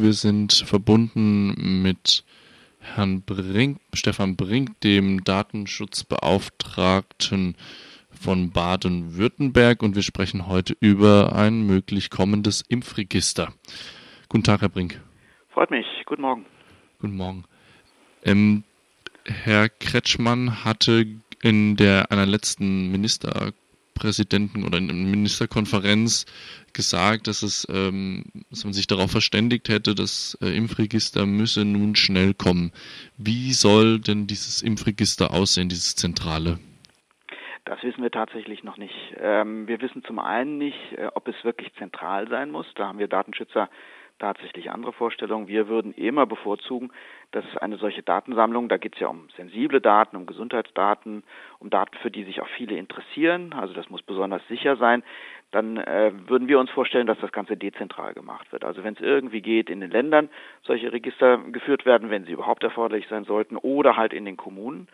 Wir 0.00 0.12
sind 0.12 0.52
verbunden 0.52 1.82
mit 1.82 2.22
Herrn 2.78 3.22
Brink, 3.22 3.80
Stefan 3.92 4.36
Brink, 4.36 4.78
dem 4.80 5.24
Datenschutzbeauftragten 5.24 7.56
von 8.10 8.52
Baden-Württemberg 8.52 9.82
und 9.82 9.96
wir 9.96 10.02
sprechen 10.02 10.46
heute 10.46 10.76
über 10.78 11.34
ein 11.34 11.66
möglich 11.66 12.10
kommendes 12.10 12.62
Impfregister. 12.62 13.52
Guten 14.28 14.44
Tag, 14.44 14.60
Herr 14.60 14.68
Brink. 14.68 15.00
Freut 15.48 15.72
mich. 15.72 15.86
Guten 16.06 16.22
Morgen. 16.22 16.46
Guten 17.00 17.16
Morgen. 17.16 17.42
Ähm, 18.24 18.62
Herr 19.24 19.68
Kretschmann 19.68 20.64
hatte 20.64 21.06
in 21.42 21.74
der 21.74 22.12
einer 22.12 22.26
letzten 22.26 22.92
Ministerpräsidenten 23.98 24.64
oder 24.64 24.78
in 24.78 24.90
einer 24.90 24.98
Ministerkonferenz 24.98 26.26
gesagt, 26.72 27.26
dass 27.26 27.42
es, 27.42 27.66
ähm, 27.70 28.24
dass 28.50 28.64
man 28.64 28.72
sich 28.72 28.86
darauf 28.86 29.10
verständigt 29.10 29.68
hätte, 29.68 29.94
das 29.94 30.38
äh, 30.42 30.56
Impfregister 30.56 31.26
müsse 31.26 31.64
nun 31.64 31.96
schnell 31.96 32.34
kommen. 32.34 32.72
Wie 33.16 33.52
soll 33.52 33.98
denn 33.98 34.26
dieses 34.26 34.62
Impfregister 34.62 35.32
aussehen, 35.32 35.68
dieses 35.68 35.96
zentrale? 35.96 36.58
Das 37.64 37.82
wissen 37.82 38.02
wir 38.02 38.10
tatsächlich 38.10 38.62
noch 38.62 38.78
nicht. 38.78 38.94
Ähm, 39.20 39.66
wir 39.66 39.80
wissen 39.80 40.02
zum 40.04 40.18
einen 40.18 40.58
nicht, 40.58 40.92
äh, 40.96 41.08
ob 41.14 41.28
es 41.28 41.34
wirklich 41.42 41.72
zentral 41.74 42.28
sein 42.28 42.50
muss. 42.50 42.66
Da 42.76 42.88
haben 42.88 42.98
wir 42.98 43.08
Datenschützer 43.08 43.68
tatsächlich 44.18 44.70
andere 44.70 44.92
Vorstellungen. 44.92 45.48
Wir 45.48 45.68
würden 45.68 45.92
immer 45.94 46.26
bevorzugen, 46.26 46.90
dass 47.30 47.44
eine 47.58 47.76
solche 47.76 48.02
Datensammlung, 48.02 48.68
da 48.68 48.76
geht 48.76 48.94
es 48.94 49.00
ja 49.00 49.08
um 49.08 49.28
sensible 49.36 49.80
Daten, 49.80 50.16
um 50.16 50.26
Gesundheitsdaten, 50.26 51.22
um 51.58 51.70
Daten, 51.70 51.96
für 51.98 52.10
die 52.10 52.24
sich 52.24 52.40
auch 52.40 52.48
viele 52.56 52.76
interessieren, 52.76 53.52
also 53.52 53.74
das 53.74 53.90
muss 53.90 54.02
besonders 54.02 54.46
sicher 54.48 54.76
sein, 54.76 55.02
dann 55.50 55.78
äh, 55.78 56.12
würden 56.26 56.48
wir 56.48 56.58
uns 56.58 56.70
vorstellen, 56.70 57.06
dass 57.06 57.18
das 57.20 57.32
Ganze 57.32 57.56
dezentral 57.56 58.12
gemacht 58.14 58.52
wird. 58.52 58.64
Also 58.64 58.84
wenn 58.84 58.94
es 58.94 59.00
irgendwie 59.00 59.40
geht, 59.40 59.70
in 59.70 59.80
den 59.80 59.90
Ländern 59.90 60.28
solche 60.62 60.92
Register 60.92 61.38
geführt 61.38 61.86
werden, 61.86 62.10
wenn 62.10 62.24
sie 62.24 62.32
überhaupt 62.32 62.62
erforderlich 62.62 63.06
sein 63.08 63.24
sollten, 63.24 63.56
oder 63.56 63.96
halt 63.96 64.12
in 64.12 64.24
den 64.24 64.36
Kommunen. 64.36 64.88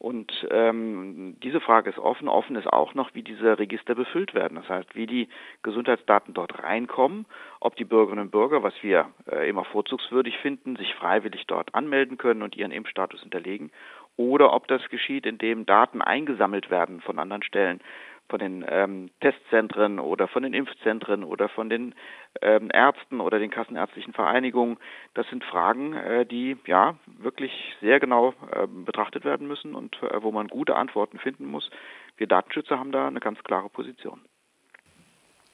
Und 0.00 0.46
ähm, 0.52 1.36
diese 1.42 1.60
Frage 1.60 1.90
ist 1.90 1.98
offen. 1.98 2.28
Offen 2.28 2.54
ist 2.54 2.68
auch 2.68 2.94
noch, 2.94 3.14
wie 3.14 3.22
diese 3.22 3.58
Register 3.58 3.96
befüllt 3.96 4.32
werden. 4.32 4.54
Das 4.54 4.68
heißt, 4.68 4.94
wie 4.94 5.06
die 5.06 5.28
Gesundheitsdaten 5.62 6.34
dort 6.34 6.62
reinkommen, 6.62 7.26
ob 7.58 7.74
die 7.74 7.84
Bürgerinnen 7.84 8.26
und 8.26 8.30
Bürger, 8.30 8.62
was 8.62 8.74
wir 8.82 9.10
äh, 9.30 9.48
immer 9.48 9.64
vorzugswürdig 9.64 10.38
finden, 10.38 10.76
sich 10.76 10.94
freiwillig 10.94 11.46
dort 11.48 11.74
anmelden 11.74 12.16
können 12.16 12.42
und 12.42 12.56
ihren 12.56 12.70
Impfstatus 12.70 13.22
hinterlegen, 13.22 13.72
oder 14.16 14.52
ob 14.52 14.68
das 14.68 14.88
geschieht, 14.88 15.26
indem 15.26 15.66
Daten 15.66 16.00
eingesammelt 16.00 16.70
werden 16.70 17.00
von 17.00 17.18
anderen 17.18 17.42
Stellen 17.42 17.80
von 18.28 18.38
den 18.38 18.64
ähm, 18.68 19.10
Testzentren 19.20 19.98
oder 19.98 20.28
von 20.28 20.42
den 20.42 20.54
Impfzentren 20.54 21.24
oder 21.24 21.48
von 21.48 21.68
den 21.70 21.94
ähm, 22.42 22.70
Ärzten 22.72 23.20
oder 23.20 23.38
den 23.38 23.50
kassenärztlichen 23.50 24.12
Vereinigungen. 24.12 24.78
Das 25.14 25.28
sind 25.28 25.44
Fragen, 25.44 25.94
äh, 25.94 26.26
die 26.26 26.56
ja 26.66 26.96
wirklich 27.18 27.52
sehr 27.80 28.00
genau 28.00 28.34
äh, 28.52 28.66
betrachtet 28.66 29.24
werden 29.24 29.48
müssen 29.48 29.74
und 29.74 29.96
äh, 30.02 30.22
wo 30.22 30.30
man 30.30 30.48
gute 30.48 30.76
Antworten 30.76 31.18
finden 31.18 31.46
muss. 31.46 31.70
Wir 32.16 32.26
Datenschützer 32.26 32.78
haben 32.78 32.92
da 32.92 33.06
eine 33.06 33.20
ganz 33.20 33.42
klare 33.42 33.68
Position. 33.68 34.20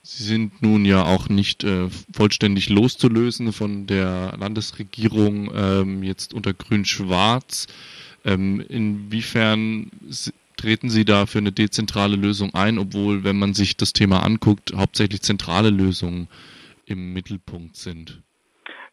Sie 0.07 0.23
sind 0.23 0.61
nun 0.61 0.85
ja 0.85 1.03
auch 1.03 1.31
nicht 1.31 1.65
äh, 1.65 1.89
vollständig 2.15 2.69
loszulösen 2.69 3.55
von 3.55 3.87
der 3.87 4.35
Landesregierung 4.39 5.51
ähm, 5.55 6.03
jetzt 6.03 6.35
unter 6.35 6.53
Grün-Schwarz. 6.53 7.69
Ähm, 8.27 8.63
inwiefern 8.69 9.91
treten 10.57 10.89
Sie 10.89 11.05
da 11.05 11.27
für 11.27 11.39
eine 11.39 11.53
dezentrale 11.53 12.17
Lösung 12.17 12.55
ein, 12.55 12.79
obwohl, 12.79 13.25
wenn 13.25 13.39
man 13.39 13.55
sich 13.55 13.77
das 13.77 13.93
Thema 13.93 14.25
anguckt, 14.25 14.73
hauptsächlich 14.77 15.23
zentrale 15.23 15.71
Lösungen 15.71 16.29
im 16.87 17.13
Mittelpunkt 17.13 17.77
sind? 17.77 18.23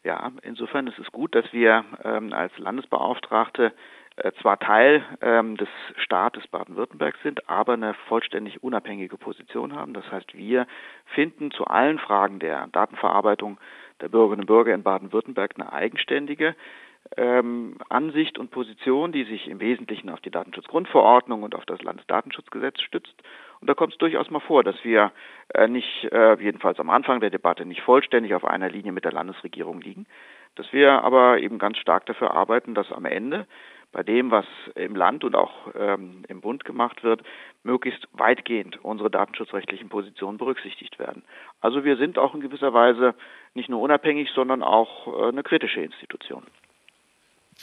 Ja, 0.04 0.32
insofern 0.42 0.88
ist 0.88 0.98
es 0.98 1.12
gut, 1.12 1.36
dass 1.36 1.46
wir 1.52 1.86
ähm, 2.04 2.34
als 2.34 2.58
Landesbeauftragte 2.58 3.72
äh, 4.18 4.32
zwar 4.42 4.60
Teil 4.60 5.04
ähm, 5.22 5.58
des 5.58 5.70
Staates 5.98 6.48
Baden-Württemberg 6.48 7.16
sind, 7.24 7.48
aber 7.50 7.74
eine 7.74 7.94
vollständig 8.08 8.62
unabhängige 8.64 9.18
Position 9.18 9.76
haben. 9.76 9.94
Das 9.94 10.10
heißt, 10.12 10.36
wir 10.36 10.68
finden 11.06 11.52
zu 11.52 11.66
allen 11.66 12.00
Fragen 12.00 12.40
der 12.40 12.68
Datenverarbeitung 12.72 13.60
der 14.02 14.10
Bürgerinnen 14.10 14.42
und 14.42 14.48
Bürger 14.48 14.74
in 14.74 14.84
Baden-Württemberg 14.84 15.54
eine 15.56 15.72
eigenständige 15.72 16.56
ähm, 17.18 17.78
Ansicht 17.90 18.38
und 18.38 18.52
Position, 18.52 19.12
die 19.12 19.24
sich 19.26 19.48
im 19.48 19.60
Wesentlichen 19.60 20.10
auf 20.10 20.22
die 20.22 20.32
Datenschutzgrundverordnung 20.32 21.44
und 21.44 21.56
auf 21.56 21.66
das 21.66 21.82
Landesdatenschutzgesetz 21.82 22.82
stützt. 22.82 23.16
Und 23.60 23.70
da 23.70 23.74
kommt 23.74 23.94
es 23.94 24.00
durchaus 24.00 24.30
mal 24.32 24.40
vor, 24.40 24.64
dass 24.64 24.84
wir 24.84 25.12
äh, 25.54 25.68
nicht, 25.68 26.06
äh, 26.12 26.42
jedenfalls 26.42 26.80
am 26.80 26.90
Anfang 26.90 27.20
der 27.20 27.30
Debatte, 27.30 27.66
nicht 27.66 27.82
vollständig 27.82 28.34
auf 28.34 28.46
einer 28.46 28.70
Linie 28.70 28.92
mit 28.92 29.06
der 29.06 29.12
Landesregierung 29.12 29.82
liegen, 29.82 30.08
dass 30.56 30.72
wir 30.74 31.04
aber 31.04 31.40
eben 31.40 31.60
ganz 31.60 31.78
stark 31.78 32.06
dafür 32.06 32.32
arbeiten, 32.32 32.74
dass 32.76 32.92
am 32.92 33.06
Ende 33.06 33.46
bei 33.92 34.04
dem, 34.04 34.32
was 34.32 34.46
im 34.76 34.96
Land 34.96 35.24
und 35.24 35.36
auch 35.36 35.52
ähm, 35.76 36.24
im 36.30 36.42
Bund 36.42 36.64
gemacht 36.64 37.04
wird, 37.04 37.24
möglichst 37.64 38.08
weitgehend 38.14 38.84
unsere 38.84 39.12
datenschutzrechtlichen 39.12 39.90
Positionen 39.90 40.38
berücksichtigt 40.38 40.98
werden. 40.98 41.24
Also 41.60 41.84
wir 41.84 41.98
sind 41.98 42.18
auch 42.18 42.34
in 42.34 42.42
gewisser 42.42 42.74
Weise 42.74 43.16
nicht 43.54 43.70
nur 43.70 43.82
unabhängig, 43.82 44.30
sondern 44.34 44.64
auch 44.64 45.08
äh, 45.08 45.28
eine 45.28 45.44
kritische 45.44 45.82
Institution. 45.82 46.44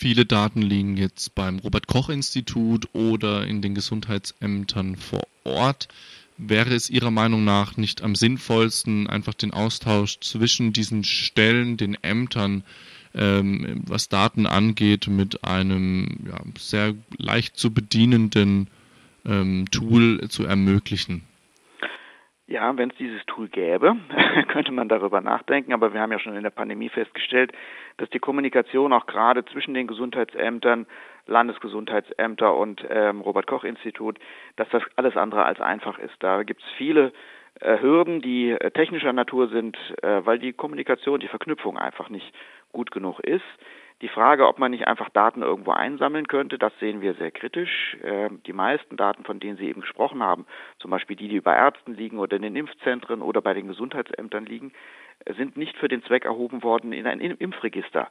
Viele 0.00 0.26
Daten 0.26 0.62
liegen 0.62 0.96
jetzt 0.96 1.34
beim 1.34 1.58
Robert 1.58 1.88
Koch 1.88 2.08
Institut 2.08 2.88
oder 2.92 3.44
in 3.48 3.62
den 3.62 3.74
Gesundheitsämtern 3.74 4.94
vor 4.94 5.26
Ort. 5.42 5.88
Wäre 6.36 6.72
es 6.72 6.88
Ihrer 6.88 7.10
Meinung 7.10 7.44
nach 7.44 7.76
nicht 7.76 8.02
am 8.02 8.14
sinnvollsten, 8.14 9.08
einfach 9.08 9.34
den 9.34 9.52
Austausch 9.52 10.20
zwischen 10.20 10.72
diesen 10.72 11.02
Stellen, 11.02 11.76
den 11.76 11.96
Ämtern, 12.00 12.62
ähm, 13.12 13.82
was 13.88 14.08
Daten 14.08 14.46
angeht, 14.46 15.08
mit 15.08 15.42
einem 15.42 16.06
ja, 16.28 16.42
sehr 16.56 16.94
leicht 17.16 17.56
zu 17.56 17.72
bedienenden 17.72 18.68
ähm, 19.26 19.68
Tool 19.72 20.28
zu 20.28 20.44
ermöglichen? 20.44 21.22
Ja, 22.50 22.74
wenn 22.78 22.88
es 22.88 22.96
dieses 22.96 23.24
Tool 23.26 23.48
gäbe, 23.48 23.94
könnte 24.48 24.72
man 24.72 24.88
darüber 24.88 25.20
nachdenken, 25.20 25.74
aber 25.74 25.92
wir 25.92 26.00
haben 26.00 26.12
ja 26.12 26.18
schon 26.18 26.34
in 26.34 26.42
der 26.42 26.48
Pandemie 26.48 26.88
festgestellt, 26.88 27.52
dass 27.98 28.08
die 28.08 28.20
Kommunikation 28.20 28.94
auch 28.94 29.04
gerade 29.04 29.44
zwischen 29.44 29.74
den 29.74 29.86
Gesundheitsämtern, 29.86 30.86
Landesgesundheitsämter 31.26 32.56
und 32.56 32.82
ähm, 32.88 33.20
Robert 33.20 33.46
Koch 33.46 33.64
Institut, 33.64 34.18
dass 34.56 34.66
das 34.70 34.82
alles 34.96 35.14
andere 35.14 35.44
als 35.44 35.60
einfach 35.60 35.98
ist. 35.98 36.14
Da 36.20 36.42
gibt 36.42 36.62
es 36.62 36.68
viele 36.78 37.12
äh, 37.60 37.82
Hürden, 37.82 38.22
die 38.22 38.52
äh, 38.52 38.70
technischer 38.70 39.12
Natur 39.12 39.48
sind, 39.48 39.76
äh, 40.02 40.24
weil 40.24 40.38
die 40.38 40.54
Kommunikation, 40.54 41.20
die 41.20 41.28
Verknüpfung 41.28 41.76
einfach 41.76 42.08
nicht 42.08 42.32
gut 42.72 42.90
genug 42.92 43.20
ist. 43.20 43.44
Die 44.00 44.08
Frage, 44.08 44.46
ob 44.46 44.58
man 44.58 44.70
nicht 44.70 44.86
einfach 44.86 45.08
Daten 45.08 45.42
irgendwo 45.42 45.72
einsammeln 45.72 46.28
könnte, 46.28 46.56
das 46.56 46.72
sehen 46.78 47.00
wir 47.00 47.14
sehr 47.14 47.32
kritisch. 47.32 47.96
Ähm, 48.04 48.40
die 48.46 48.52
meisten 48.52 48.96
Daten, 48.96 49.24
von 49.24 49.40
denen 49.40 49.56
Sie 49.56 49.68
eben 49.68 49.80
gesprochen 49.80 50.22
haben, 50.22 50.46
zum 50.78 50.90
Beispiel 50.92 51.16
die, 51.16 51.28
die 51.28 51.40
bei 51.40 51.56
Ärzten 51.56 51.94
liegen 51.94 52.18
oder 52.18 52.36
in 52.36 52.42
den 52.42 52.54
Impfzentren 52.56 53.22
oder 53.22 53.42
bei 53.42 53.54
den 53.54 53.66
Gesundheitsämtern 53.66 54.46
liegen, 54.46 54.72
sind 55.36 55.56
nicht 55.56 55.76
für 55.76 55.88
den 55.88 56.02
Zweck 56.04 56.24
erhoben 56.24 56.62
worden, 56.62 56.92
in 56.92 57.06
ein 57.06 57.20
Impfregister 57.20 58.08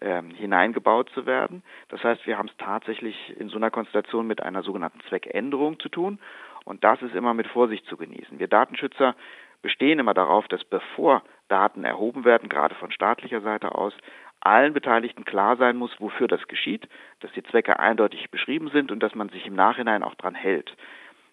ähm, 0.00 0.30
hineingebaut 0.30 1.10
zu 1.10 1.26
werden. 1.26 1.62
Das 1.88 2.02
heißt, 2.02 2.26
wir 2.26 2.38
haben 2.38 2.48
es 2.48 2.56
tatsächlich 2.58 3.34
in 3.38 3.48
so 3.48 3.56
einer 3.56 3.70
Konstellation 3.70 4.26
mit 4.26 4.42
einer 4.42 4.62
sogenannten 4.62 5.00
Zweckänderung 5.08 5.78
zu 5.80 5.88
tun. 5.88 6.18
Und 6.64 6.84
das 6.84 7.02
ist 7.02 7.14
immer 7.14 7.34
mit 7.34 7.46
Vorsicht 7.48 7.86
zu 7.86 7.96
genießen. 7.96 8.38
Wir 8.38 8.48
Datenschützer 8.48 9.14
bestehen 9.62 9.98
immer 9.98 10.14
darauf, 10.14 10.48
dass 10.48 10.64
bevor 10.64 11.22
Daten 11.52 11.84
erhoben 11.84 12.24
werden, 12.24 12.48
gerade 12.48 12.74
von 12.74 12.90
staatlicher 12.90 13.42
Seite 13.42 13.74
aus, 13.74 13.92
allen 14.40 14.72
Beteiligten 14.72 15.24
klar 15.24 15.56
sein 15.56 15.76
muss, 15.76 15.94
wofür 16.00 16.26
das 16.26 16.48
geschieht, 16.48 16.88
dass 17.20 17.30
die 17.32 17.42
Zwecke 17.42 17.78
eindeutig 17.78 18.30
beschrieben 18.30 18.70
sind 18.70 18.90
und 18.90 19.00
dass 19.00 19.14
man 19.14 19.28
sich 19.28 19.46
im 19.46 19.54
Nachhinein 19.54 20.02
auch 20.02 20.14
dran 20.14 20.34
hält. 20.34 20.74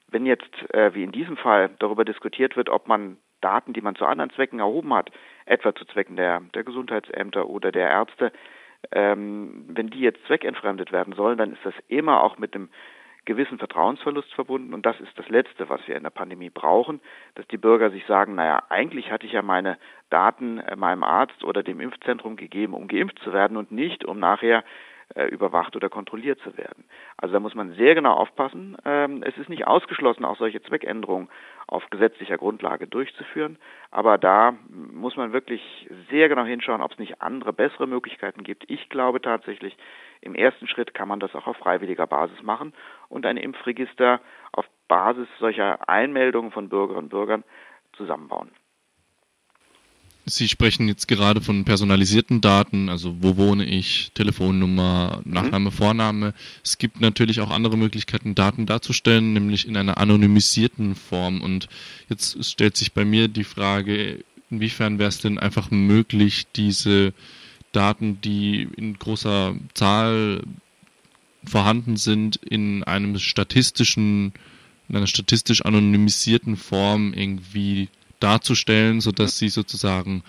Wenn 0.08 0.26
jetzt, 0.26 0.74
äh, 0.74 0.94
wie 0.94 1.04
in 1.04 1.12
diesem 1.12 1.38
Fall, 1.38 1.70
darüber 1.80 2.04
diskutiert 2.04 2.58
wird, 2.58 2.70
ob 2.70 2.88
man 2.88 3.18
Daten, 3.42 3.74
die 3.74 3.82
man 3.82 3.96
zu 3.96 4.06
anderen 4.06 4.32
Zwecken 4.32 4.60
erhoben 4.60 4.94
hat, 4.94 5.10
etwa 5.46 5.74
zu 5.74 5.86
Zwecken 5.86 6.18
der, 6.18 6.42
der 6.54 6.64
Gesundheitsämter 6.64 7.48
oder 7.48 7.72
der 7.72 7.90
Ärzte, 7.90 8.32
ähm, 8.92 9.66
wenn 9.70 9.90
die 9.90 10.02
jetzt 10.02 10.26
zweckentfremdet 10.26 10.92
werden 10.92 11.14
sollen, 11.14 11.38
dann 11.38 11.54
ist 11.54 11.64
das 11.66 11.74
immer 11.88 12.22
auch 12.22 12.38
mit 12.38 12.56
einem 12.56 12.70
gewissen 13.30 13.60
Vertrauensverlust 13.60 14.34
verbunden. 14.34 14.74
Und 14.74 14.88
das 14.88 15.00
ist 15.00 15.12
das 15.16 15.30
Letzte, 15.30 15.70
was 15.70 15.80
wir 15.88 15.96
in 15.96 16.02
der 16.02 16.10
Pandemie 16.10 16.50
brauchen, 16.50 17.00
dass 17.36 17.48
die 17.48 17.58
Bürger 17.58 17.92
sich 17.92 18.04
sagen, 18.08 18.34
naja, 18.34 18.64
eigentlich 18.70 19.12
hatte 19.12 19.28
ich 19.28 19.34
ja 19.34 19.44
meine 19.44 19.78
Daten 20.10 20.58
äh, 20.58 20.76
meinem 20.76 21.04
Arzt 21.04 21.44
oder 21.44 21.62
dem 21.62 21.80
Impfzentrum 21.80 22.38
gegeben, 22.38 22.74
um 22.74 22.88
geimpft 22.88 23.20
zu 23.20 23.32
werden 23.32 23.56
und 23.56 23.72
nicht, 23.72 24.04
um 24.04 24.18
nachher 24.20 24.64
äh, 25.16 25.26
überwacht 25.26 25.76
oder 25.76 25.90
kontrolliert 25.90 26.40
zu 26.42 26.58
werden. 26.58 26.86
Also 27.18 27.34
da 27.34 27.40
muss 27.40 27.56
man 27.56 27.74
sehr 27.74 27.96
genau 27.96 28.14
aufpassen. 28.14 28.78
Ähm, 28.86 29.24
es 29.24 29.38
ist 29.38 29.50
nicht 29.50 29.68
ausgeschlossen, 29.68 30.26
auch 30.26 30.38
solche 30.38 30.62
Zweckänderungen 30.62 31.30
auf 31.68 31.88
gesetzlicher 31.90 32.38
Grundlage 32.38 32.88
durchzuführen, 32.88 33.58
aber 33.92 34.18
da 34.18 34.56
muss 34.70 35.16
man 35.16 35.34
wirklich 35.34 35.88
sehr 36.10 36.30
genau 36.30 36.44
hinschauen, 36.44 36.82
ob 36.82 36.92
es 36.92 37.00
nicht 37.00 37.22
andere, 37.22 37.54
bessere 37.54 37.88
Möglichkeiten 37.88 38.44
gibt. 38.44 38.70
Ich 38.70 38.90
glaube 38.90 39.22
tatsächlich, 39.22 39.78
im 40.22 40.36
ersten 40.36 40.68
Schritt 40.68 40.94
kann 40.94 41.08
man 41.08 41.20
das 41.20 41.36
auch 41.36 41.48
auf 41.48 41.58
freiwilliger 41.58 42.08
Basis 42.08 42.42
machen 42.42 42.74
und 43.08 43.26
ein 43.26 43.38
Impfregister 43.38 44.20
auf 44.52 44.66
Basis 44.88 45.28
solcher 45.40 45.88
Einmeldungen 45.88 46.52
von 46.52 46.70
Bürgerinnen 46.70 47.06
und 47.06 47.10
Bürgern 47.10 47.44
zusammenbauen. 47.94 48.52
Sie 50.30 50.48
sprechen 50.48 50.88
jetzt 50.88 51.08
gerade 51.08 51.42
von 51.42 51.66
personalisierten 51.66 52.40
Daten, 52.40 52.90
also 52.90 53.16
wo 53.20 53.36
wohne 53.38 53.66
ich, 53.66 54.12
Telefonnummer, 54.14 55.22
mhm. 55.26 55.34
Nachname, 55.34 55.70
mhm. 55.72 55.74
Vorname. 55.74 56.34
Es 56.64 56.78
gibt 56.78 57.02
natürlich 57.02 57.42
auch 57.42 57.50
andere 57.50 57.78
Möglichkeiten, 57.78 58.36
Daten 58.36 58.68
darzustellen, 58.68 59.34
nämlich 59.34 59.68
in 59.68 59.76
einer 59.76 59.98
anonymisierten 59.98 60.96
Form. 60.96 61.42
Und 61.42 61.68
jetzt 62.10 62.46
stellt 62.46 62.78
sich 62.78 62.94
bei 62.94 63.06
mir 63.06 63.28
die 63.28 63.44
Frage, 63.44 64.24
inwiefern 64.52 65.00
wäre 65.00 65.10
es 65.10 65.20
denn 65.20 65.40
einfach 65.40 65.72
möglich, 65.72 66.46
diese 66.56 67.14
Daten, 67.72 68.22
die 68.22 68.68
in 68.78 68.98
großer 69.00 69.56
Zahl 69.74 70.44
vorhanden 71.44 71.98
sind, 71.98 72.36
in 72.36 72.84
einem 72.84 73.18
statistischen, 73.18 74.34
in 74.90 74.96
einer 74.96 75.08
statistisch 75.08 75.66
anonymisierten 75.66 76.56
Form 76.56 77.14
irgendwie 77.14 77.90
darzustellen, 78.20 79.02
sodass 79.02 79.38
sie 79.38 79.50
sozusagen 79.50 80.24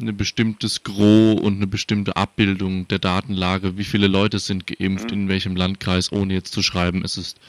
ein 0.00 0.16
bestimmtes 0.16 0.82
Gros 0.82 1.40
und 1.40 1.56
eine 1.56 1.66
bestimmte 1.66 2.16
Abbildung 2.16 2.88
der 2.88 2.98
Datenlage, 2.98 3.78
wie 3.78 3.84
viele 3.84 4.08
Leute 4.08 4.38
sind 4.38 4.66
geimpft, 4.66 5.10
mhm. 5.10 5.22
in 5.22 5.28
welchem 5.28 5.56
Landkreis, 5.56 6.12
ohne 6.12 6.34
jetzt 6.34 6.52
zu 6.52 6.62
schreiben, 6.62 7.02
es 7.04 7.16
ist 7.16 7.40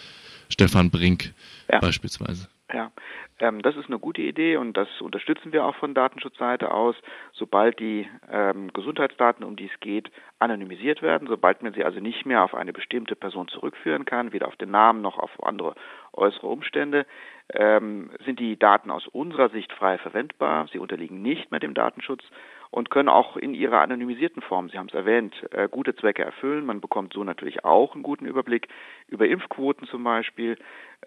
Stefan 0.50 0.92
Brink 0.92 1.33
ja. 1.72 1.80
beispielsweise. 1.80 2.48
Ja, 2.74 2.92
ähm, 3.39 3.62
das 3.62 3.75
ist 3.75 3.88
eine 3.88 4.00
gute 4.00 4.22
Idee 4.22 4.57
und 4.57 4.75
das 4.75 4.88
unterstützen 5.00 5.51
wir 5.51 5.66
auch 5.66 5.75
von 5.75 5.94
Datenschutzseite 5.94 6.71
aus. 6.71 6.95
Sobald 7.33 7.80
die 7.80 8.07
ähm, 8.31 8.71
Gesundheitsdaten, 8.74 9.44
um 9.44 9.56
die 9.56 9.69
es 9.71 9.80
geht, 9.81 10.10
anonymisiert 10.39 11.01
werden, 11.01 11.28
sobald 11.28 11.62
man 11.62 11.74
sie 11.74 11.83
also 11.83 12.00
nicht 12.00 12.25
mehr 12.25 12.44
auf 12.44 12.56
eine 12.56 12.74
bestimmte 12.74 13.16
Person 13.16 13.48
zurückführen 13.48 14.06
kann, 14.06 14.33
weder 14.33 14.48
auf 14.48 14.56
den 14.56 14.71
Namen 14.71 15.01
noch 15.01 15.19
auf 15.19 15.31
andere 15.44 15.75
äußere 16.13 16.48
Umstände, 16.48 17.06
ähm, 17.53 18.09
sind 18.25 18.39
die 18.39 18.57
Daten 18.57 18.92
aus 18.92 19.07
unserer 19.07 19.50
Sicht 19.50 19.71
frei 19.74 19.97
verwendbar. 19.97 20.68
Sie 20.71 20.80
unterliegen 20.80 21.21
nicht 21.21 21.51
mehr 21.51 21.59
dem 21.59 21.74
Datenschutz 21.74 22.24
und 22.71 22.89
können 22.89 23.09
auch 23.09 23.38
in 23.38 23.53
ihrer 23.53 23.81
anonymisierten 23.81 24.42
Form, 24.42 24.69
Sie 24.69 24.77
haben 24.77 24.88
es 24.89 24.94
erwähnt, 24.94 25.33
äh, 25.51 25.69
gute 25.69 25.95
Zwecke 25.95 26.24
erfüllen. 26.24 26.65
Man 26.65 26.81
bekommt 26.81 27.13
so 27.13 27.24
natürlich 27.24 27.63
auch 27.63 27.94
einen 27.94 28.03
guten 28.03 28.25
Überblick 28.25 28.68
über 29.07 29.27
Impfquoten 29.27 29.88
zum 29.88 30.03
Beispiel 30.03 30.57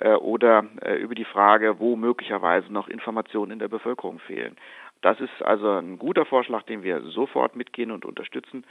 äh, 0.01 0.15
oder 0.15 0.65
äh, 0.81 0.95
über 0.95 1.15
die 1.15 1.27
Frage, 1.27 1.79
wo 1.79 1.97
möglicherweise 1.97 2.73
noch 2.73 2.89
Informationen 2.89 3.53
in 3.53 3.59
der 3.59 3.69
Bevölkerung 3.69 4.19
fehlen. 4.21 4.57
Das 5.03 5.21
ist 5.21 5.43
also 5.43 5.73
ein 5.73 5.99
guter 5.99 6.25
Vorschlag, 6.25 6.63
den 6.63 6.83
wir 6.83 7.03
sofort 7.03 7.55
mitgehen 7.55 7.93
und 7.93 8.05
unterstützen, 8.05 8.65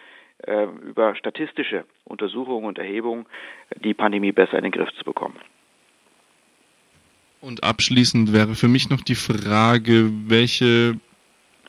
über 0.84 1.16
statistische 1.16 1.86
Untersuchungen 2.04 2.66
und 2.66 2.78
Erhebungen 2.78 3.26
die 3.76 3.94
Pandemie 3.96 4.34
besser 4.34 4.58
in 4.58 4.64
den 4.64 4.74
Griff 4.74 4.92
zu 4.96 5.06
bekommen. 5.06 5.40
Und 7.40 7.64
abschließend 7.64 8.34
wäre 8.34 8.56
für 8.56 8.68
mich 8.68 8.90
noch 8.90 9.02
die 9.02 9.16
Frage, 9.16 10.12
welche 10.28 11.00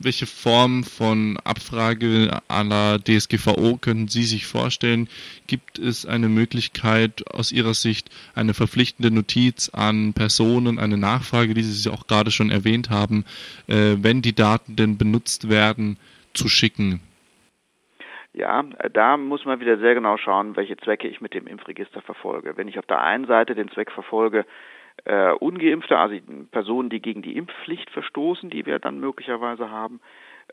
welche 0.01 0.27
Form 0.27 0.85
von 0.85 1.39
Abfrage 1.43 2.31
la 2.49 2.99
DSGVO 2.99 3.79
können 3.79 4.07
Sie 4.07 4.23
sich 4.23 4.47
vorstellen? 4.47 5.09
Gibt 5.49 5.79
es 5.79 6.07
eine 6.07 6.29
Möglichkeit 6.29 7.25
aus 7.33 7.51
Ihrer 7.51 7.75
Sicht, 7.75 8.09
eine 8.37 8.55
verpflichtende 8.55 9.13
Notiz 9.13 9.71
an 9.71 10.13
Personen, 10.13 10.79
eine 10.79 10.99
Nachfrage, 10.99 11.53
die 11.55 11.63
Sie 11.63 11.91
auch 11.91 12.07
gerade 12.07 12.31
schon 12.31 12.51
erwähnt 12.51 12.91
haben, 12.91 13.25
äh, 13.67 13.97
wenn 13.99 14.23
die 14.23 14.35
Daten 14.35 14.77
denn 14.77 14.99
benutzt 14.99 15.51
werden, 15.51 15.99
zu 16.33 16.49
schicken? 16.49 17.01
Ja, 18.35 18.63
da 18.93 19.17
muss 19.17 19.45
man 19.45 19.59
wieder 19.59 19.79
sehr 19.79 19.95
genau 19.95 20.17
schauen, 20.17 20.55
welche 20.55 20.77
Zwecke 20.77 21.09
ich 21.09 21.21
mit 21.21 21.35
dem 21.35 21.49
Impfregister 21.49 22.03
verfolge. 22.03 22.57
Wenn 22.57 22.69
ich 22.69 22.79
auf 22.79 22.87
der 22.87 23.03
einen 23.03 23.27
Seite 23.27 23.57
den 23.57 23.69
Zweck 23.71 23.91
verfolge, 23.91 24.47
äh, 25.05 25.33
Ungeimpfte, 25.33 25.99
also 25.99 26.17
Personen, 26.51 26.91
die 26.91 27.01
gegen 27.01 27.23
die 27.23 27.37
Impfpflicht 27.37 27.91
verstoßen, 27.91 28.51
die 28.51 28.67
wir 28.67 28.79
dann 28.79 29.01
möglicherweise 29.01 29.71
haben, 29.71 30.01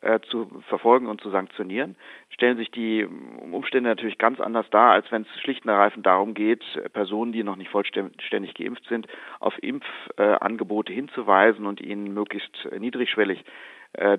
äh, 0.02 0.20
zu 0.30 0.50
verfolgen 0.68 1.08
und 1.08 1.22
zu 1.22 1.30
sanktionieren, 1.30 1.96
stellen 2.30 2.58
sich 2.58 2.70
die 2.70 3.06
Umstände 3.06 3.90
natürlich 3.90 4.18
ganz 4.18 4.40
anders 4.42 4.70
dar, 4.70 4.92
als 4.92 5.10
wenn 5.12 5.22
es 5.22 5.42
schlicht 5.42 5.64
und 5.64 5.72
ergreifend 5.72 6.06
darum 6.06 6.34
geht, 6.34 6.64
Personen, 6.92 7.32
die 7.32 7.44
noch 7.44 7.56
nicht 7.56 7.70
vollständig 7.70 8.54
geimpft 8.56 8.86
sind, 8.90 9.08
auf 9.40 9.54
Impfangebote 9.64 10.92
äh, 10.92 10.96
hinzuweisen 10.96 11.66
und 11.66 11.80
ihnen 11.80 12.14
möglichst 12.14 12.68
niedrigschwellig 12.78 13.40
äh, 13.40 13.44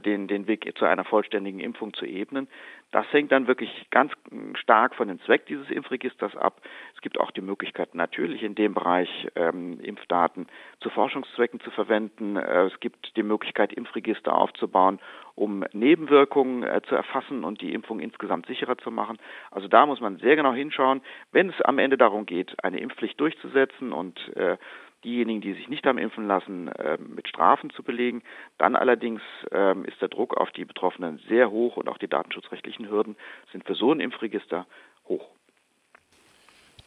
den, 0.04 0.28
den 0.28 0.46
Weg 0.46 0.72
zu 0.78 0.84
einer 0.84 1.04
vollständigen 1.04 1.60
Impfung 1.60 1.94
zu 1.94 2.06
ebnen. 2.06 2.48
Das 2.92 3.04
hängt 3.12 3.32
dann 3.32 3.46
wirklich 3.46 3.86
ganz 3.90 4.12
stark 4.54 4.94
von 4.94 5.08
dem 5.08 5.20
Zweck 5.22 5.46
dieses 5.46 5.68
Impfregisters 5.70 6.36
ab. 6.36 6.60
Es 6.94 7.00
gibt 7.00 7.18
auch 7.18 7.30
die 7.30 7.40
Möglichkeit, 7.40 7.94
natürlich 7.94 8.42
in 8.42 8.54
dem 8.54 8.74
Bereich 8.74 9.28
ähm, 9.34 9.80
Impfdaten 9.80 10.46
zu 10.80 10.90
Forschungszwecken 10.90 11.60
zu 11.60 11.70
verwenden. 11.72 12.36
Äh, 12.36 12.66
es 12.66 12.80
gibt 12.80 13.16
die 13.16 13.24
Möglichkeit, 13.24 13.72
Impfregister 13.72 14.34
aufzubauen, 14.34 15.00
um 15.34 15.64
Nebenwirkungen 15.72 16.62
äh, 16.62 16.80
zu 16.88 16.94
erfassen 16.94 17.44
und 17.44 17.60
die 17.60 17.74
Impfung 17.74 18.00
insgesamt 18.00 18.46
sicherer 18.46 18.78
zu 18.78 18.90
machen. 18.90 19.18
Also 19.50 19.66
da 19.68 19.84
muss 19.84 20.00
man 20.00 20.18
sehr 20.18 20.36
genau 20.36 20.52
hinschauen, 20.52 21.02
wenn 21.32 21.50
es 21.50 21.60
am 21.62 21.78
Ende 21.78 21.98
darum 21.98 22.24
geht, 22.24 22.54
eine 22.64 22.80
Impfpflicht 22.80 23.20
durchzusetzen 23.20 23.92
und 23.92 24.34
äh, 24.36 24.56
diejenigen, 25.04 25.40
die 25.40 25.54
sich 25.54 25.68
nicht 25.68 25.86
haben 25.86 25.98
impfen 25.98 26.26
lassen, 26.26 26.68
äh, 26.68 26.98
mit 26.98 27.28
Strafen 27.28 27.70
zu 27.70 27.82
belegen. 27.82 28.22
Dann 28.58 28.76
allerdings 28.76 29.20
äh, 29.52 29.78
ist 29.86 30.00
der 30.00 30.08
Druck 30.08 30.36
auf 30.36 30.50
die 30.52 30.64
Betroffenen 30.64 31.20
sehr 31.28 31.50
hoch 31.50 31.76
und 31.76 31.88
auch 31.88 31.98
die 31.98 32.08
datenschutzrechtlichen 32.08 32.88
Hürden 32.88 33.16
sind 33.52 33.64
für 33.64 33.74
so 33.74 33.92
ein 33.92 34.00
Impfregister 34.00 34.66
hoch. 35.08 35.26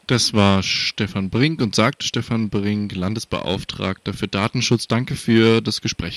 Das 0.09 0.33
war 0.33 0.63
Stefan 0.63 1.29
Brink 1.29 1.61
und 1.61 1.75
sagt 1.75 2.03
Stefan 2.03 2.49
Brink, 2.49 2.95
Landesbeauftragter 2.95 4.13
für 4.13 4.27
Datenschutz. 4.27 4.87
Danke 4.87 5.13
für 5.13 5.61
das 5.61 5.81
Gespräch. 5.81 6.07